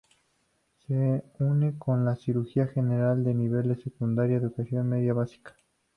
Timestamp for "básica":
5.13-5.55